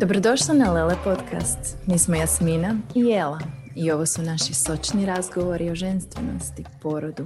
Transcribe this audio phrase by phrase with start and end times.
[0.00, 1.78] Dobrodošla na Lele Podcast.
[1.86, 3.38] Mi smo Jasmina i Jela
[3.76, 7.24] i ovo su naši sočni razgovori o ženstvenosti, porodu,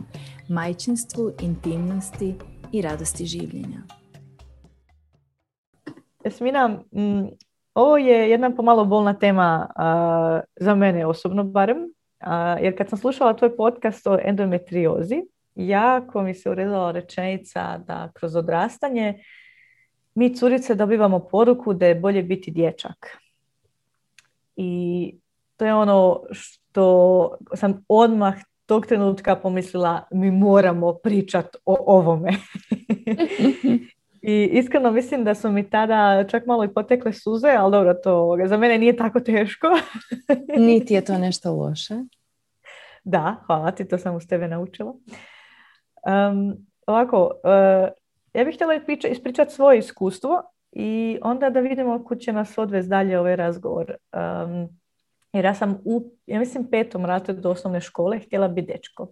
[0.49, 2.35] majčinstvu, intimnosti
[2.72, 3.83] i radosti življenja.
[6.25, 7.29] Jasmina, mm,
[7.75, 9.67] ovo je jedna pomalo bolna tema
[10.61, 11.79] za mene osobno barem,
[12.61, 15.23] jer kad sam slušala tvoj podcast o endometriozi,
[15.55, 19.23] jako mi se urezala rečenica da kroz odrastanje
[20.21, 23.19] mi curice dobivamo poruku da je bolje biti dječak.
[24.56, 25.15] I
[25.56, 28.34] to je ono što sam odmah
[28.66, 32.30] tog trenutka pomislila mi moramo pričati o ovome.
[34.23, 38.37] I iskreno mislim da su mi tada čak malo i potekle suze, ali dobro, to
[38.47, 39.69] za mene nije tako teško.
[40.69, 41.95] Niti je to nešto loše.
[43.05, 44.95] Da, hvala ti, to sam uz tebe naučila.
[46.06, 47.99] Um, ovako, uh,
[48.34, 48.75] ja bih htjela
[49.11, 53.95] ispričati svoje iskustvo i onda da vidimo kud će nas odvesti dalje ovaj razgovor.
[54.12, 54.69] Um,
[55.33, 59.09] jer ja sam u, ja mislim, petom do osnovne škole htjela biti dečko.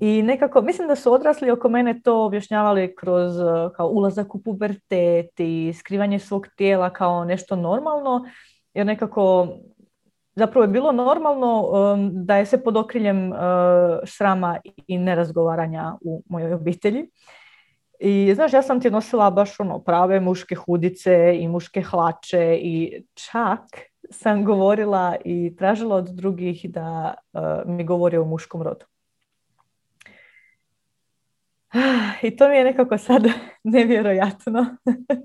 [0.00, 3.32] I nekako, mislim da su odrasli oko mene to objašnjavali kroz
[3.76, 8.24] kao ulazak u pubertet i skrivanje svog tijela kao nešto normalno,
[8.74, 9.48] jer nekako
[10.34, 13.38] zapravo je bilo normalno um, da je se pod okriljem uh,
[14.04, 17.06] srama i nerazgovaranja u mojoj obitelji.
[18.04, 23.04] I znaš, ja sam ti nosila baš ono prave muške hudice i muške hlače i
[23.14, 23.60] čak
[24.10, 28.86] sam govorila i tražila od drugih da uh, mi govori o muškom rodu.
[32.22, 33.22] I to mi je nekako sad
[33.64, 34.76] nevjerojatno.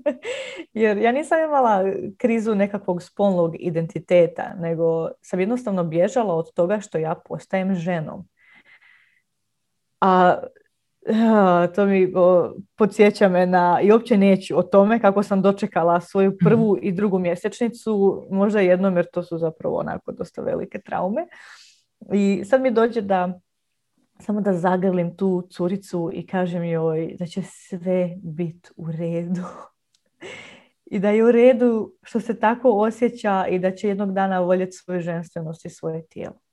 [0.72, 1.84] Jer ja nisam imala
[2.16, 8.28] krizu nekakvog spolnog identiteta, nego sam jednostavno bježala od toga što ja postajem ženom.
[10.00, 10.38] A
[11.74, 12.12] to mi
[12.76, 16.36] podsjeća me na, i uopće neću o tome kako sam dočekala svoju mhm.
[16.44, 21.26] prvu i drugu mjesečnicu, možda jednom jer to su zapravo onako dosta velike traume.
[22.12, 23.40] I sad mi dođe da
[24.20, 29.42] samo da zagrlim tu curicu i kažem joj da će sve biti u redu.
[30.90, 34.72] I da je u redu što se tako osjeća i da će jednog dana voljeti
[34.72, 36.47] svoju ženstvenost i svoje tijelo.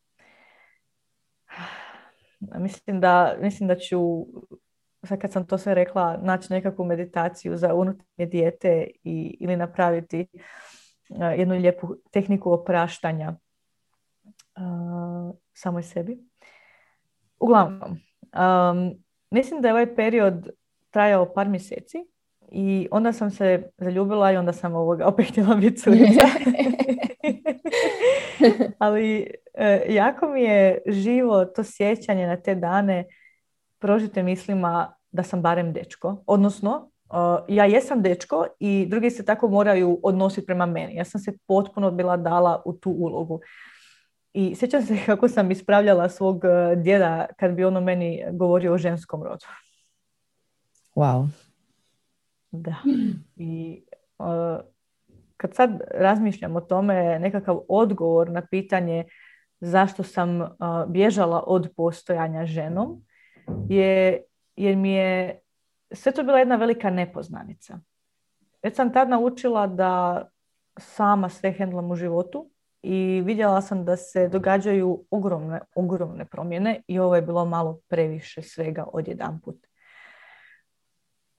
[2.40, 4.26] Mislim da, mislim da ću,
[5.04, 10.28] sad kad sam to sve rekla, naći nekakvu meditaciju za unutarnje dijete i, ili napraviti
[11.38, 13.36] jednu lijepu tehniku opraštanja
[14.56, 16.20] uh, samoj sebi.
[17.40, 20.50] Uglavnom, um, mislim da je ovaj period
[20.90, 21.98] trajao par mjeseci
[22.52, 26.28] i onda sam se zaljubila i onda sam ovoga opet htjela biti curica.
[28.80, 33.06] Ali e, jako mi je živo to sjećanje na te dane
[33.80, 36.24] prožite mislima da sam barem dečko.
[36.28, 36.90] Odnosno,
[37.48, 40.96] ja jesam dečko i drugi se tako moraju odnositi prema meni.
[40.96, 43.40] Ja sam se potpuno bila dala u tu ulogu.
[44.34, 48.78] I sjećam se kako sam ispravljala svog e, djeda kad bi ono meni govorio o
[48.78, 49.46] ženskom rodu.
[50.96, 51.28] Wow.
[52.62, 52.76] Da.
[53.36, 53.84] I
[55.38, 59.06] kad sad razmišljam o tome, nekakav odgovor na pitanje
[59.60, 60.56] zašto sam
[60.88, 63.02] bježala od postojanja ženom,
[63.70, 64.24] je
[64.56, 65.40] jer mi je
[65.92, 67.80] sve to bila jedna velika nepoznanica.
[68.64, 70.24] Već sam tad naučila da
[70.78, 72.50] sama sve hendlam u životu
[72.82, 78.42] i vidjela sam da se događaju ogromne, ogromne promjene i ovo je bilo malo previše
[78.42, 79.56] svega odjedanput.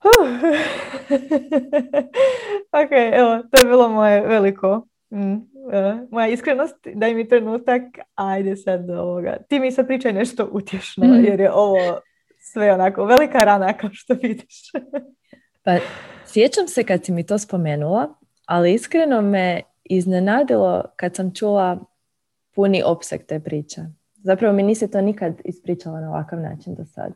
[2.83, 5.33] ok, evo, to je bilo moje veliko, mm,
[5.71, 6.75] e, moja iskrenost.
[6.93, 7.81] Daj mi trenutak,
[8.15, 9.37] ajde sad do ovoga.
[9.49, 11.25] Ti mi sad pričaj nešto utješno, mm.
[11.25, 11.99] jer je ovo
[12.39, 14.71] sve onako velika rana kao što vidiš.
[15.63, 15.77] pa
[16.25, 18.15] sjećam se kad si mi to spomenula,
[18.45, 21.79] ali iskreno me iznenadilo kad sam čula
[22.55, 23.81] puni opseg te priče.
[24.15, 27.13] Zapravo mi nisi to nikad ispričala na ovakav način do sad.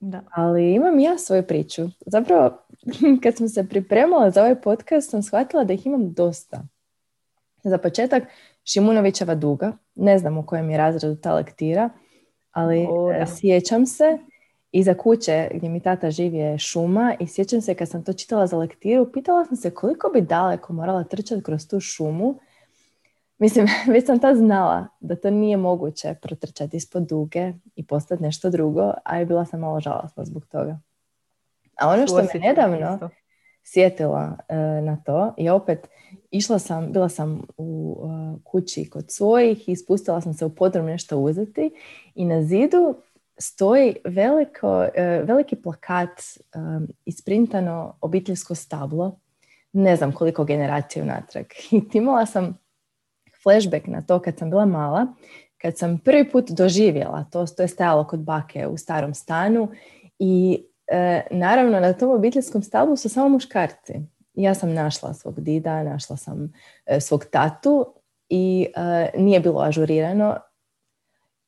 [0.00, 0.22] Da.
[0.30, 1.82] Ali imam ja svoju priču.
[2.06, 2.58] Zapravo,
[3.22, 6.62] kad sam se pripremala za ovaj podcast, sam shvatila da ih imam dosta.
[7.64, 8.22] Za početak,
[8.64, 9.72] Šimunovićeva duga.
[9.94, 11.90] Ne znam u kojem je razredu ta lektira,
[12.50, 14.18] ali e, sjećam se
[14.72, 18.46] iza kuće gdje mi tata živi je šuma i sjećam se kad sam to čitala
[18.46, 22.38] za lektiru, pitala sam se koliko bi daleko morala trčati kroz tu šumu
[23.38, 28.50] Mislim, već sam ta znala da to nije moguće protrčati ispod duge i postati nešto
[28.50, 30.80] drugo, a je bila sam malo žalostna zbog toga.
[31.80, 33.10] A ono što me nedavno
[33.64, 35.88] sjetila e, na to i opet
[36.30, 40.86] išla sam, bila sam u e, kući kod svojih i spustila sam se u podrum
[40.86, 41.70] nešto uzeti
[42.14, 42.94] i na zidu
[43.38, 46.20] stoji veliko, e, veliki plakat
[47.04, 49.18] isprintano obiteljsko stablo
[49.72, 51.44] ne znam koliko generacija natrag.
[51.72, 52.58] I imala sam
[53.48, 55.06] flashback na to kad sam bila mala,
[55.58, 59.68] kad sam prvi put doživjela to, to je stajalo kod bake u starom stanu
[60.18, 63.92] i e, naravno na tom obiteljskom stablu su samo muškarci.
[64.34, 66.52] Ja sam našla svog dida, našla sam
[66.86, 67.94] e, svog tatu
[68.28, 70.36] i e, nije bilo ažurirano.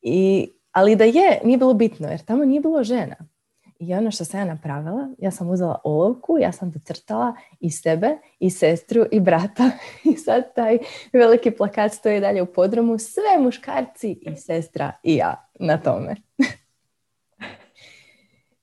[0.03, 3.17] I, ali da je, nije bilo bitno jer tamo nije bilo žena.
[3.81, 8.19] I ono što sam ja napravila, ja sam uzela olovku, ja sam docrtala i sebe,
[8.39, 9.71] i sestru, i brata.
[10.13, 10.79] I sad taj
[11.13, 16.17] veliki plakat stoji dalje u podromu, sve muškarci i sestra i ja na tome.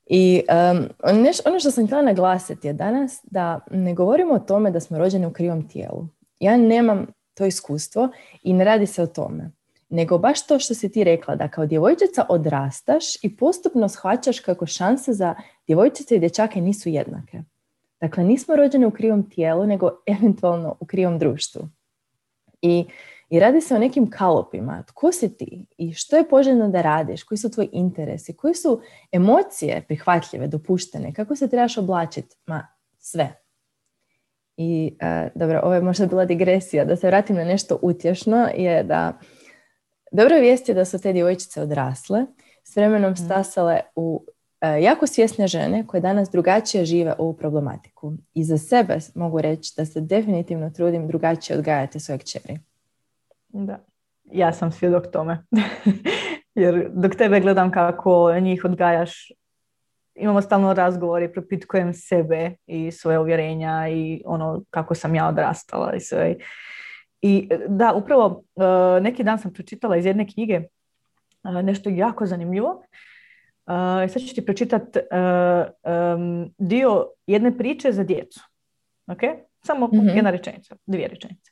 [0.06, 0.42] I
[0.72, 0.90] um,
[1.46, 5.26] ono što sam htjela naglasiti je danas da ne govorimo o tome da smo rođeni
[5.26, 6.08] u krivom tijelu.
[6.40, 8.10] Ja nemam to iskustvo
[8.44, 9.57] i ne radi se o tome
[9.90, 14.66] nego baš to što si ti rekla, da kao djevojčica odrastaš i postupno shvaćaš kako
[14.66, 15.36] šanse za
[15.68, 17.42] djevojčice i dječake nisu jednake.
[18.02, 21.70] Dakle, nismo rođeni u krivom tijelu, nego eventualno u krivom društvu.
[22.62, 22.86] I,
[23.30, 24.84] I radi se o nekim kalopima.
[24.88, 25.66] Tko si ti?
[25.78, 27.24] I što je poželjno da radiš?
[27.24, 28.34] Koji su tvoji interesi?
[28.34, 28.82] Koji su
[29.12, 31.14] emocije prihvatljive, dopuštene?
[31.14, 32.36] Kako se trebaš oblačiti?
[32.46, 32.68] Ma,
[32.98, 33.34] sve.
[34.58, 36.86] I, uh, dobro, ovo je možda bila digresija.
[36.86, 39.20] Da se vratim na nešto utješno, je da
[40.12, 42.26] dobra vijest je da su te djevojčice odrasle,
[42.64, 43.26] s vremenom mhm.
[43.26, 44.26] stasale u
[44.62, 48.14] e, jako svjesne žene koje danas drugačije žive ovu problematiku.
[48.34, 52.60] I za sebe mogu reći da se definitivno trudim drugačije odgajati svoje kćeri.
[53.50, 53.80] Da,
[54.32, 55.44] ja sam svjedok tome.
[56.56, 59.32] Jer dok tebe gledam kako njih odgajaš,
[60.16, 65.94] imamo stalno razgovor i propitkujem sebe i svoje uvjerenja i ono kako sam ja odrastala
[65.94, 66.36] i sve.
[67.22, 70.54] I da, upravo e, neki dan sam pročitala iz jedne knjige
[71.44, 72.84] e, nešto jako zanimljivo.
[74.08, 75.00] Sad ću ti pročitati
[76.58, 78.40] dio jedne priče za djecu.
[79.08, 79.20] Ok?
[79.64, 81.52] Samo mm jedna rečenica, dvije rečenice.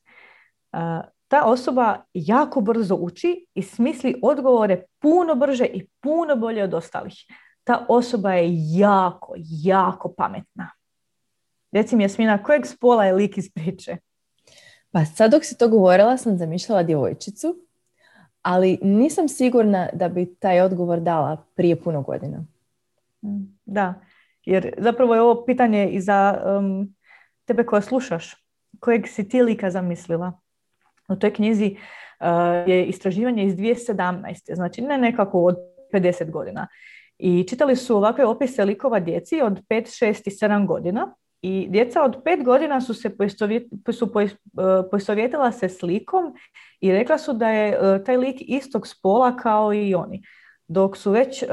[1.27, 7.13] ta osoba jako brzo uči i smisli odgovore puno brže i puno bolje od ostalih.
[7.63, 9.33] Ta osoba je jako,
[9.63, 10.71] jako pametna.
[11.71, 13.97] Reci mi, Jasmina, kojeg spola je lik iz priče?
[14.95, 17.55] Pa sad dok si to govorila sam zamišljala djevojčicu,
[18.41, 22.37] ali nisam sigurna da bi taj odgovor dala prije puno godina.
[23.25, 23.93] Mm, da,
[24.45, 26.95] jer zapravo je ovo pitanje i za um,
[27.45, 28.35] tebe koja slušaš.
[28.79, 30.39] Kojeg si ti lika zamislila?
[31.07, 32.27] U toj knjizi uh,
[32.67, 34.55] je istraživanje iz 2017.
[34.55, 35.55] Znači ne nekako od
[35.93, 36.67] 50 godina.
[37.17, 41.15] I čitali su ovakve opise likova djeci od 5, 6 i 7 godina
[41.45, 43.17] i djeca od pet godina su se
[43.91, 44.13] su
[44.91, 46.33] poistovjetila se slikom
[46.81, 50.23] i rekla su da je e, taj lik istog spola kao i oni.
[50.67, 51.47] Dok su već e,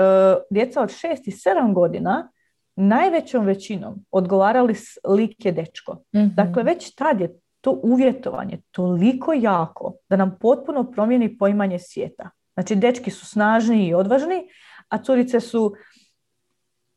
[0.51, 2.31] djeca od šest i sedam godina
[2.77, 4.75] najvećom većinom odgovarali
[5.09, 6.03] lik je dečko.
[6.15, 12.31] mm Dakle, već tad je to uvjetovanje toliko jako da nam potpuno promijeni poimanje svijeta.
[12.55, 14.49] Znači, dečki su snažni i odvažni,
[14.89, 15.75] a curice su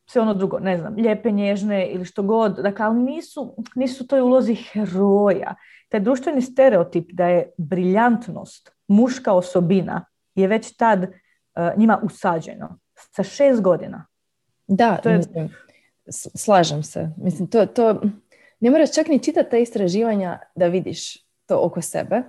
[0.06, 4.22] sve ono drugo, ne znam, lijepe, nježne ili što god, dakle, ali nisu, nisu toj
[4.22, 5.56] ulozi heroja.
[5.90, 10.06] Taj društveni stereotip da je briljantnost, muška osobina,
[10.36, 12.80] je već tad uh, njima usađeno.
[12.96, 14.06] Sa šest godina.
[14.68, 15.18] Da, to je...
[15.18, 15.50] mislim,
[16.36, 17.10] slažem se.
[17.18, 18.02] Mislim, to, to,
[18.60, 22.24] ne moraš čak ni čitati ta istraživanja da vidiš to oko sebe,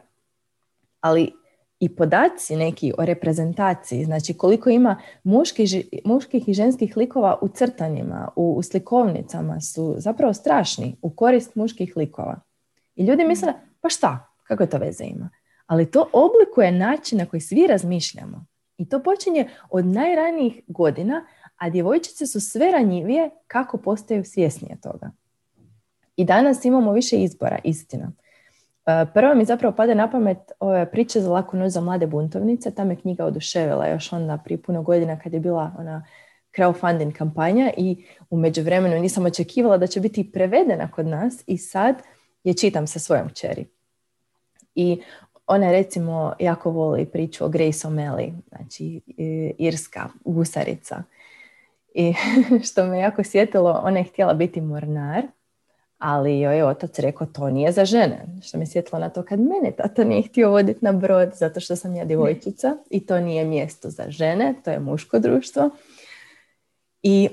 [1.00, 1.32] ali
[1.80, 5.70] i podaci neki o reprezentaciji, znači koliko ima muških,
[6.04, 11.96] muških i ženskih likova u crtanjima, u, u slikovnicama su zapravo strašni u korist muških
[11.96, 12.40] likova.
[12.96, 13.28] I ljudi mm.
[13.28, 15.30] misle, pa šta, kako to veze ima?
[15.66, 18.46] Ali to oblikuje način na koji svi razmišljamo.
[18.78, 25.10] I to počinje od najranijih godina, a djevojčice su sve ranjivije kako postaju svjesnije toga.
[26.16, 28.12] I danas imamo više izbora, istina.
[28.86, 32.70] E, prvo mi zapravo pada na pamet ove priče za laku noć za mlade buntovnice.
[32.70, 36.04] Ta me knjiga oduševila još onda prije puno godina kad je bila ona
[36.56, 42.02] crowdfunding kampanja i u međuvremenu nisam očekivala da će biti prevedena kod nas i sad
[42.44, 43.66] je čitam sa svojom čeri.
[44.74, 45.02] I
[45.46, 51.02] ona recimo jako voli priču o Grace O'Malley, znači e, irska gusarica.
[51.94, 52.14] I
[52.68, 55.22] što me jako sjetilo, ona je htjela biti mornar
[55.98, 58.24] ali joj je otac rekao to nije za žene.
[58.42, 61.76] Što mi sjetilo na to kad mene tata nije htio voditi na brod zato što
[61.76, 65.70] sam ja djevojčica i to nije mjesto za žene, to je muško društvo.
[67.02, 67.28] I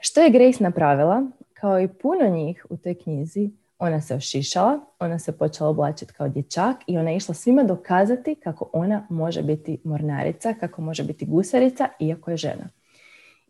[0.00, 1.22] što je Grace napravila?
[1.54, 6.28] Kao i puno njih u toj knjizi, ona se ošišala, ona se počela oblačiti kao
[6.28, 11.26] dječak i ona je išla svima dokazati kako ona može biti mornarica, kako može biti
[11.26, 12.68] gusarica, iako je žena.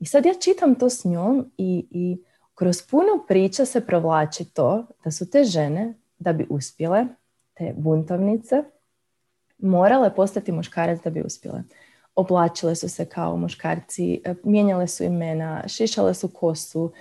[0.00, 2.18] I sad ja čitam to s njom i, i
[2.60, 7.06] kroz puno priča se provlači to da su te žene, da bi uspjele,
[7.54, 8.62] te buntovnice,
[9.58, 11.62] morale postati muškarac da bi uspjele.
[12.14, 16.92] Oblačile su se kao muškarci, e, mijenjale su imena, šišale su kosu.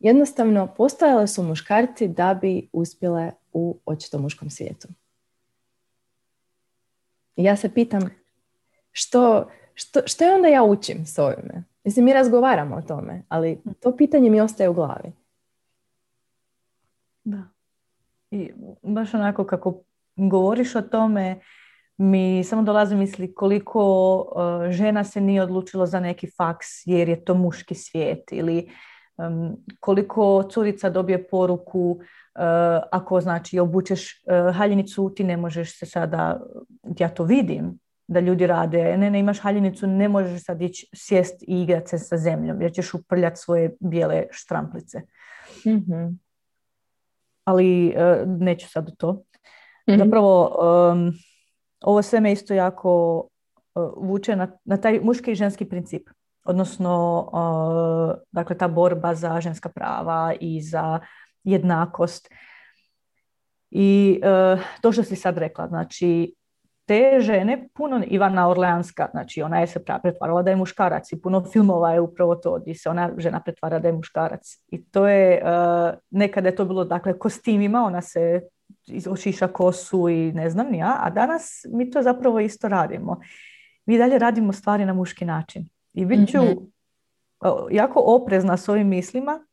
[0.00, 4.88] Jednostavno, postojale su muškarci da bi uspjele u očito muškom svijetu.
[7.36, 8.10] ja se pitam,
[8.92, 11.64] što, što, što je onda ja učim s ovime?
[11.86, 15.12] Mislim, mi razgovaramo o tome, ali to pitanje mi ostaje u glavi.
[17.24, 17.42] Da.
[18.30, 18.50] I
[18.82, 19.82] baš onako kako
[20.16, 21.40] govoriš o tome,
[21.96, 27.24] mi samo dolazi misli koliko uh, žena se nije odlučilo za neki faks jer je
[27.24, 28.70] to muški svijet ili
[29.80, 32.00] koliko curica dobije poruku uh,
[32.92, 36.40] ako znači obučeš uh, haljinicu ti ne možeš se sada,
[36.98, 37.78] ja to vidim
[38.08, 41.98] da ljudi rade, ne, ne imaš haljinicu, ne možeš sad ići sjest i igrati se
[41.98, 45.00] sa zemljom jer ćeš uprljati svoje bijele štramplice.
[45.66, 46.18] mm
[47.44, 47.94] Ali
[48.26, 49.12] neću sad u to.
[49.90, 50.58] mm Zapravo,
[50.92, 51.12] um,
[51.80, 53.20] ovo sve me isto jako
[53.74, 56.08] uh, vuče na, na taj muški i ženski princip.
[56.44, 61.00] Odnosno, uh, dakle, ta borba za ženska prava i za
[61.44, 62.28] jednakost.
[63.70, 66.34] I uh, to što si sad rekla, znači,
[66.86, 71.44] te žene, puno Ivana Orleanska, znači ona je se pretvarala da je muškarac i puno
[71.52, 74.58] filmova je upravo to gdje se ona žena pretvara da je muškarac.
[74.68, 78.40] I to je, uh, nekada je to bilo dakle kostimima, ona se
[79.08, 83.20] ošiša kosu i ne znam ja, a danas mi to zapravo isto radimo.
[83.86, 85.68] Mi dalje radimo stvari na muški način.
[85.94, 86.76] I bit ću mm
[87.70, 89.46] jako oprezna s ovim mislima,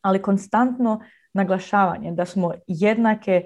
[0.00, 1.00] ali konstantno
[1.32, 3.42] naglašavanje da smo jednake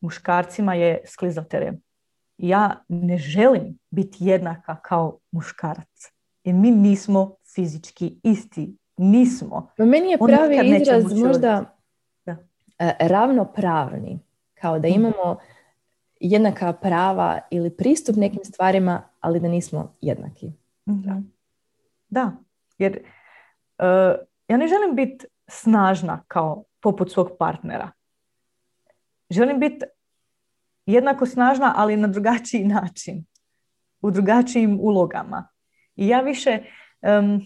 [0.00, 1.72] muškarcima je sklizotere.
[2.42, 6.12] Ja ne želim biti jednaka kao muškarac.
[6.44, 8.76] Jer mi nismo fizički isti.
[8.96, 9.70] Nismo.
[9.78, 11.64] Meni je pravi izraz možda
[12.26, 12.36] da.
[12.78, 14.18] E, ravnopravni
[14.54, 14.96] kao da mhm.
[14.96, 15.36] imamo
[16.20, 20.52] jednaka prava ili pristup nekim stvarima, ali da nismo jednaki.
[20.88, 21.10] Mhm.
[22.08, 22.32] Da,
[22.78, 22.98] jer
[23.78, 27.90] uh, ja ne želim biti snažna kao poput svog partnera.
[29.30, 29.84] Želim biti
[30.86, 33.24] jednako snažna, ali na drugačiji način.
[34.00, 35.48] U drugačijim ulogama.
[35.96, 36.58] I ja više,
[37.02, 37.40] um,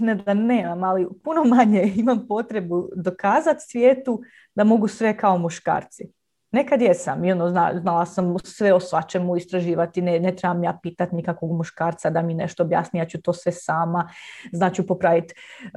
[0.00, 4.20] ne da nemam, ali puno manje imam potrebu dokazati svijetu
[4.54, 6.17] da mogu sve kao muškarci.
[6.50, 10.78] Nekad jesam i ono, zna, znala sam sve o svačemu istraživati, ne, ne trebam ja
[10.82, 14.08] pitati nikakvog muškarca da mi nešto objasni, ja ću to sve sama,
[14.52, 15.70] znači popraviti uh,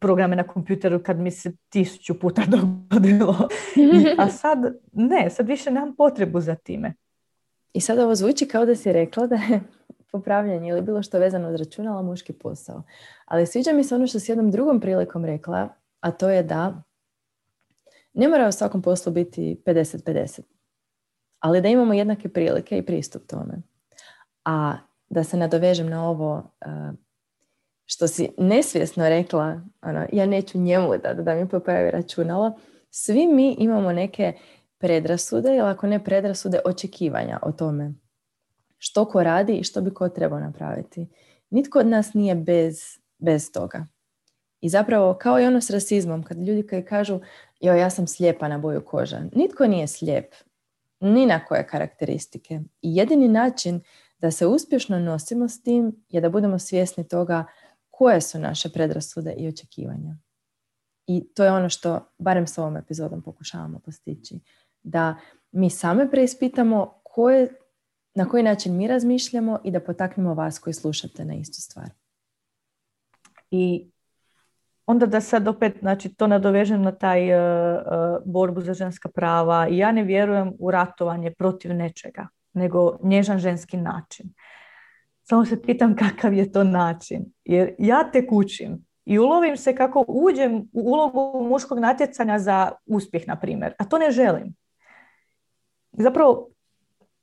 [0.00, 3.48] programe na kompjuteru kad mi se tisuću puta dogodilo.
[4.18, 4.58] A sad
[4.92, 6.94] ne, sad više nemam potrebu za time.
[7.72, 9.60] I sad ovo zvuči kao da si rekla da je
[10.12, 12.82] popravljanje ili bilo što vezano od računala muški posao.
[13.24, 15.68] Ali sviđa mi se ono što si jednom drugom prilikom rekla,
[16.00, 16.82] a to je da
[18.14, 20.40] ne mora u svakom poslu biti 50-50,
[21.40, 23.62] ali da imamo jednake prilike i pristup tome.
[24.44, 24.76] A
[25.08, 26.92] da se nadovežem na ovo eh,
[27.84, 32.52] što si nesvjesno rekla, ono, ja neću njemu da, da mi popravi računalo,
[32.90, 34.32] svi mi imamo neke
[34.78, 37.94] predrasude ili ako ne predrasude, očekivanja o tome
[38.78, 41.06] što ko radi i što bi ko trebao napraviti.
[41.50, 42.80] Nitko od nas nije bez,
[43.18, 43.86] bez toga.
[44.64, 47.20] I zapravo kao i ono s rasizmom, kad ljudi koji kažu
[47.60, 49.20] joj ja sam slijepa na boju koža.
[49.34, 50.34] Nitko nije slijep,
[51.00, 52.60] ni na koje karakteristike.
[52.82, 53.80] I jedini način
[54.18, 57.44] da se uspješno nosimo s tim je da budemo svjesni toga
[57.90, 60.16] koje su naše predrasude i očekivanja.
[61.06, 64.40] I to je ono što, barem s ovom epizodom pokušavamo postići.
[64.82, 65.16] Da
[65.52, 67.54] mi same preispitamo koje,
[68.14, 71.90] na koji način mi razmišljamo i da potaknemo vas koji slušate na istu stvar.
[73.50, 73.93] I
[74.86, 77.38] onda da sad opet znači, to nadovežem na taj uh,
[78.24, 79.66] borbu za ženska prava.
[79.70, 84.26] Ja ne vjerujem u ratovanje protiv nečega, nego nježan ženski način.
[85.22, 87.24] Samo se pitam kakav je to način.
[87.44, 93.28] Jer ja te kućim i ulovim se kako uđem u ulogu muškog natjecanja za uspjeh,
[93.28, 93.74] na primjer.
[93.78, 94.54] A to ne želim.
[95.92, 96.48] Zapravo,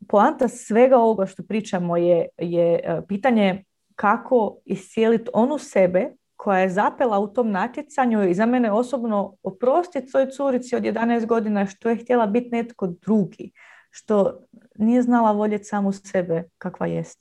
[0.07, 3.63] poanta svega ovoga što pričamo je, je pitanje
[3.95, 6.11] kako iscijeliti onu sebe
[6.41, 11.25] koja je zapela u tom natjecanju i za mene osobno oprostiti svoj curici od 11
[11.25, 13.51] godina što je htjela biti netko drugi,
[13.91, 14.39] što
[14.75, 17.19] nije znala voljeti samu sebe kakva jest.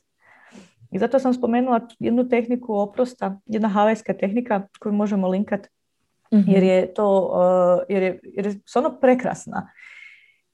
[0.91, 5.69] I zato sam spomenula jednu tehniku oprosta, jedna havajska tehnika koju možemo linkat,
[6.35, 6.51] mhm.
[6.51, 9.71] jer je to uh, jer je, jer je stvarno prekrasna.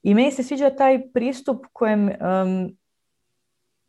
[0.03, 2.77] I meni se sviđa taj pristup kojem um,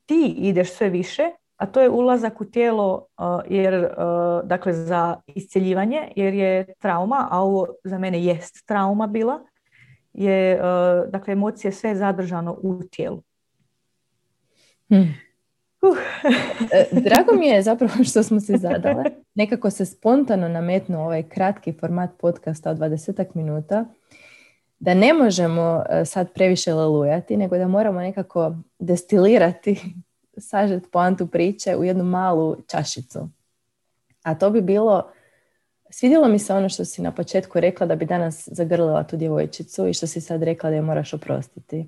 [0.06, 1.23] ti ideš sve više
[1.58, 3.06] a to je ulazak u tijelo
[3.48, 3.88] jer,
[4.44, 9.40] dakle, za iscjeljivanje, jer je trauma, a ovo za mene jest trauma bila,
[10.12, 10.60] je,
[11.08, 13.22] dakle, emocije sve zadržano u tijelu.
[14.88, 15.14] Hmm.
[16.72, 19.04] E, drago mi je zapravo što smo se zadale.
[19.34, 23.84] Nekako se spontano nametnuo ovaj kratki format podcasta od 20 minuta
[24.78, 29.80] da ne možemo e, sad previše lalujati, nego da moramo nekako destilirati,
[30.40, 33.28] sažet poantu priče u jednu malu čašicu.
[34.23, 35.11] A to bi bilo,
[35.90, 39.87] svidjelo mi se ono što si na početku rekla da bi danas zagrlila tu djevojčicu
[39.87, 41.87] i što si sad rekla da je moraš oprostiti.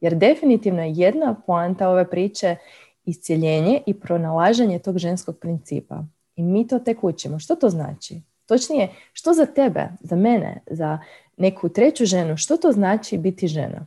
[0.00, 2.56] Jer definitivno je jedna poanta ove priče
[3.04, 6.04] iscijeljenje i pronalaženje tog ženskog principa.
[6.36, 7.38] I mi to tek učimo.
[7.38, 8.20] Što to znači?
[8.46, 10.98] Točnije, što za tebe, za mene, za
[11.36, 13.86] neku treću ženu, što to znači biti žena?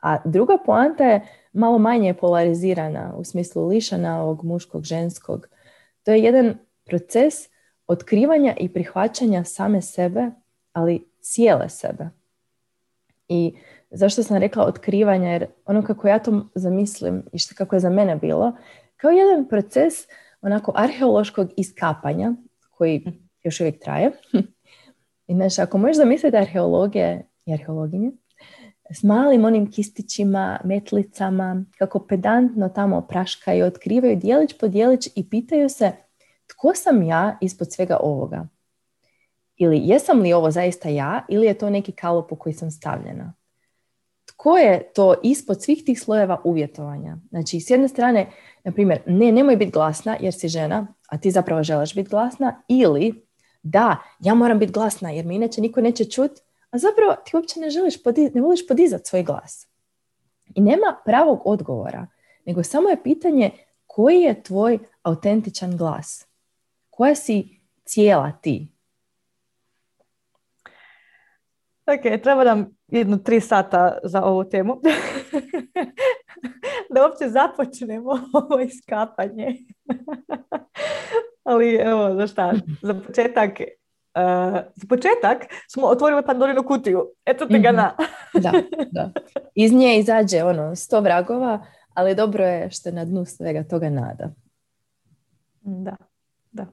[0.00, 5.48] A druga poanta je malo manje polarizirana u smislu lišana ovog muškog, ženskog.
[6.02, 7.34] To je jedan proces
[7.86, 10.30] otkrivanja i prihvaćanja same sebe,
[10.72, 12.08] ali cijele sebe.
[13.28, 13.54] I
[13.90, 17.90] zašto sam rekla otkrivanja, jer ono kako ja to zamislim i što kako je za
[17.90, 18.52] mene bilo,
[18.96, 19.94] kao jedan proces
[20.42, 22.32] onako arheološkog iskapanja
[22.70, 23.04] koji
[23.42, 24.10] još uvijek traje.
[25.28, 28.10] I znači, ako možeš zamisliti arheologije i arheologinje
[28.94, 35.68] s malim onim kistićima, metlicama, kako pedantno tamo praškaju, otkrivaju dijelić po dijelić i pitaju
[35.68, 35.92] se
[36.46, 38.46] tko sam ja ispod svega ovoga?
[39.56, 43.34] Ili jesam li ovo zaista ja ili je to neki kalop u koji sam stavljena?
[44.26, 47.16] Tko je to ispod svih tih slojeva uvjetovanja?
[47.30, 48.30] Znači, s jedne strane,
[48.64, 52.62] na primjer, ne, nemoj biti glasna jer si žena, a ti zapravo želiš biti glasna,
[52.68, 53.26] ili
[53.62, 56.40] da, ja moram biti glasna jer me inače niko neće čuti,
[56.74, 57.94] a zapravo ti uopće ne želiš,
[58.34, 59.68] ne voliš podizati svoj glas.
[60.54, 62.06] I nema pravog odgovora,
[62.46, 63.50] nego samo je pitanje
[63.86, 66.26] koji je tvoj autentičan glas.
[66.90, 68.68] Koja si cijela ti?
[71.86, 74.80] Ok, treba nam jednu tri sata za ovu temu.
[76.94, 79.56] da uopće započnemo ovo iskapanje.
[81.44, 82.52] Ali evo, za šta?
[82.82, 83.50] Za početak,
[84.14, 87.10] uh, za početak smo otvorili Pandorinu kutiju.
[87.24, 87.76] Eto te ga mhm.
[87.76, 87.96] na.
[88.42, 88.52] da,
[88.92, 89.10] da.
[89.54, 93.90] Iz nje izađe ono sto vragova, ali dobro je što je na dnu svega toga
[93.90, 94.30] nada.
[95.60, 95.96] Da,
[96.52, 96.66] da.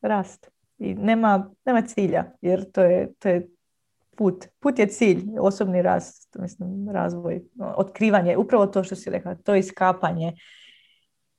[0.00, 0.50] Rast.
[0.78, 3.48] I nema, nema cilja, jer to je, to je
[4.16, 4.46] put.
[4.60, 10.32] Put je cilj, osobni rast, mislim, razvoj, otkrivanje, upravo to što si rekla, to iskapanje.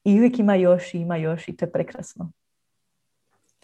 [0.04, 2.32] I uvijek ima još i ima još i to je prekrasno.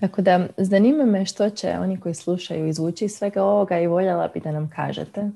[0.04, 4.28] Tako da zanima me što će oni koji slušaju izvući iz svega ovoga i voljela
[4.28, 5.30] bi da nam kažete.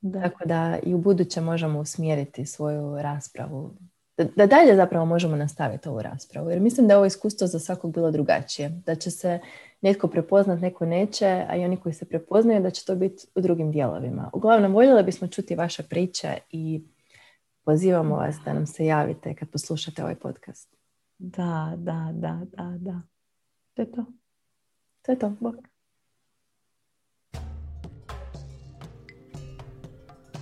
[0.00, 0.22] Da.
[0.22, 3.70] Tako da i u buduće možemo usmjeriti svoju raspravu.
[4.16, 6.50] Da, da dalje zapravo možemo nastaviti ovu raspravu.
[6.50, 8.68] Jer mislim da je ovo iskustvo za svakog bilo drugačije.
[8.68, 9.38] Da će se
[9.80, 13.40] netko prepoznat, neko neće, a i oni koji se prepoznaju da će to biti u
[13.40, 14.30] drugim dijelovima.
[14.32, 16.82] Uglavnom, voljela bismo čuti vaše priče i
[17.64, 20.76] pozivamo vas da nam se javite kad poslušate ovaj podcast.
[21.18, 23.00] Da, da, da, da, da.
[23.78, 24.04] To je to.
[25.02, 25.18] To je.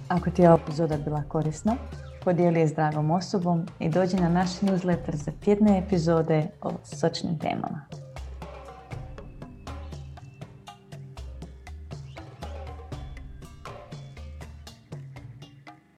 [0.09, 1.77] Ako ti je ova epizoda bila korisna,
[2.25, 7.39] podijeli je s dragom osobom i dođi na naš newsletter za tjedne epizode o sočnim
[7.39, 7.87] temama.